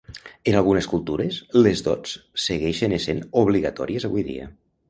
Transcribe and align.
En 0.51 0.55
algunes 0.61 0.87
cultures, 0.93 1.37
les 1.59 1.85
dots 1.89 2.15
segueixen 2.47 2.99
essent 3.01 3.23
obligatòries 3.45 4.09
avui 4.11 4.27
dia. 4.33 4.53